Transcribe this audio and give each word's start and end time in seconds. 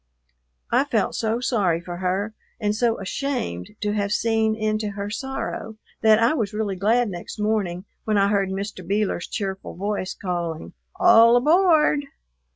I 0.71 0.85
felt 0.85 1.13
so 1.13 1.39
sorry 1.41 1.79
for 1.79 1.97
her 1.97 2.33
and 2.59 2.75
so 2.75 2.99
ashamed 2.99 3.75
to 3.81 3.91
have 3.93 4.11
seen 4.11 4.55
into 4.55 4.89
her 4.93 5.11
sorrow 5.11 5.77
that 6.01 6.17
I 6.17 6.33
was 6.33 6.53
really 6.53 6.75
glad 6.75 7.07
next 7.07 7.37
morning 7.37 7.85
when 8.03 8.17
I 8.17 8.29
heard 8.29 8.49
Mr. 8.49 8.83
Beeler's 8.83 9.27
cheerful 9.27 9.75
voice 9.75 10.15
calling, 10.15 10.73
"All 10.99 11.35
aboard!" 11.35 12.05